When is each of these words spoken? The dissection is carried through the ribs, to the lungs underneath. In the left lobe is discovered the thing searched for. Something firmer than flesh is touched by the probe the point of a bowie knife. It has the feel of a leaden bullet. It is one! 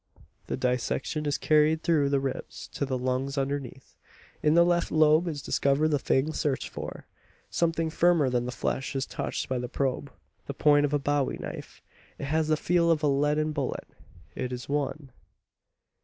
The 0.47 0.57
dissection 0.57 1.27
is 1.27 1.37
carried 1.37 1.83
through 1.83 2.09
the 2.09 2.19
ribs, 2.19 2.67
to 2.69 2.87
the 2.87 2.97
lungs 2.97 3.37
underneath. 3.37 3.95
In 4.41 4.55
the 4.55 4.65
left 4.65 4.89
lobe 4.91 5.27
is 5.27 5.43
discovered 5.43 5.89
the 5.89 5.99
thing 5.99 6.33
searched 6.33 6.69
for. 6.69 7.05
Something 7.51 7.91
firmer 7.91 8.27
than 8.27 8.49
flesh 8.49 8.95
is 8.95 9.05
touched 9.05 9.47
by 9.47 9.59
the 9.59 9.69
probe 9.69 10.11
the 10.47 10.55
point 10.55 10.85
of 10.87 10.93
a 10.95 10.97
bowie 10.97 11.37
knife. 11.37 11.83
It 12.17 12.25
has 12.25 12.47
the 12.47 12.57
feel 12.57 12.89
of 12.89 13.03
a 13.03 13.07
leaden 13.07 13.51
bullet. 13.51 13.87
It 14.33 14.51
is 14.51 14.67
one! 14.67 15.11